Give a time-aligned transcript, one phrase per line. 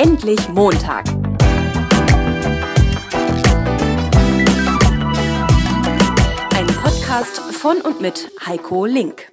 [0.00, 1.08] Endlich Montag.
[6.54, 9.32] Ein Podcast von und mit Heiko Link.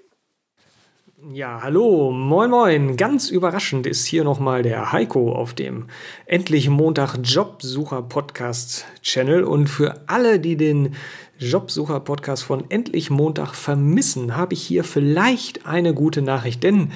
[1.31, 2.97] Ja, hallo, moin moin.
[2.97, 5.85] Ganz überraschend ist hier nochmal der Heiko auf dem
[6.25, 9.43] Endlich Montag Jobsucher Podcast Channel.
[9.43, 10.95] Und für alle, die den
[11.37, 16.63] Jobsucher Podcast von Endlich Montag vermissen, habe ich hier vielleicht eine gute Nachricht.
[16.63, 16.91] Denn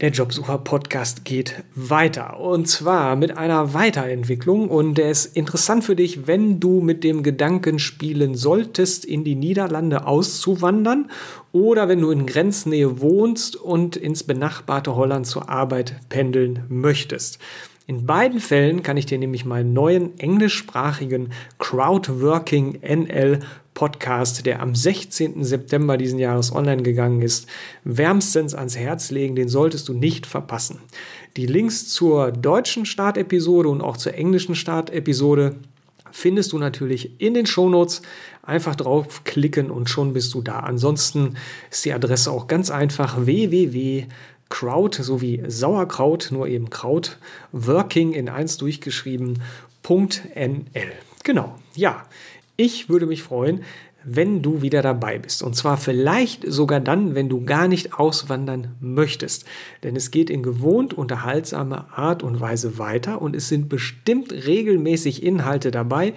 [0.00, 2.40] der Jobsucher-Podcast geht weiter.
[2.40, 4.68] Und zwar mit einer Weiterentwicklung.
[4.68, 9.34] Und der ist interessant für dich, wenn du mit dem Gedanken spielen solltest, in die
[9.34, 11.10] Niederlande auszuwandern
[11.52, 17.38] oder wenn du in Grenznähe wohnst und ins benachbarte Holland zur Arbeit pendeln möchtest.
[17.86, 23.40] In beiden Fällen kann ich dir nämlich meinen neuen englischsprachigen Crowdworking NL
[23.80, 25.42] Podcast, der am 16.
[25.42, 27.48] September diesen Jahres online gegangen ist,
[27.82, 29.36] wärmstens ans Herz legen.
[29.36, 30.80] Den solltest du nicht verpassen.
[31.38, 35.54] Die Links zur deutschen Startepisode und auch zur englischen Startepisode
[36.10, 38.02] findest du natürlich in den Shownotes.
[38.42, 40.58] Einfach draufklicken und schon bist du da.
[40.58, 41.38] Ansonsten
[41.70, 47.16] ist die Adresse auch ganz einfach www.crowd sowie Sauerkraut, nur eben Kraut,
[47.52, 49.40] working in eins durchgeschrieben,
[49.88, 50.92] .nl.
[51.24, 52.04] Genau, ja.
[52.62, 53.62] Ich würde mich freuen,
[54.04, 55.42] wenn du wieder dabei bist.
[55.42, 59.46] Und zwar vielleicht sogar dann, wenn du gar nicht auswandern möchtest.
[59.82, 65.22] Denn es geht in gewohnt unterhaltsamer Art und Weise weiter und es sind bestimmt regelmäßig
[65.22, 66.12] Inhalte dabei,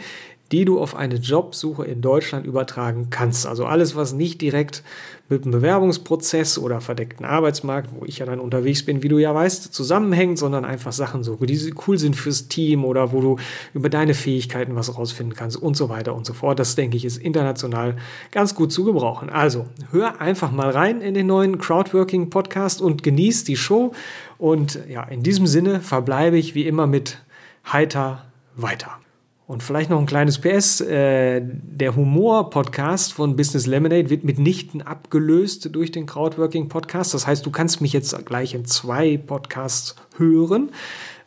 [0.53, 3.47] die du auf eine Jobsuche in Deutschland übertragen kannst.
[3.47, 4.83] Also alles, was nicht direkt
[5.27, 9.33] mit dem Bewerbungsprozess oder verdeckten Arbeitsmarkt, wo ich ja dann unterwegs bin, wie du ja
[9.33, 13.37] weißt, zusammenhängt, sondern einfach Sachen so, die cool sind fürs Team oder wo du
[13.73, 16.59] über deine Fähigkeiten was rausfinden kannst und so weiter und so fort.
[16.59, 17.95] Das denke ich ist international
[18.29, 19.31] ganz gut zu gebrauchen.
[19.31, 23.93] Also hör einfach mal rein in den neuen Crowdworking Podcast und genieß die Show.
[24.37, 27.23] Und ja, in diesem Sinne verbleibe ich wie immer mit
[27.65, 29.02] heiter weiter.
[29.45, 30.79] Und vielleicht noch ein kleines PS.
[30.79, 37.13] Äh, der Humor-Podcast von Business Lemonade wird mitnichten abgelöst durch den Crowdworking-Podcast.
[37.13, 40.71] Das heißt, du kannst mich jetzt gleich in zwei Podcasts hören.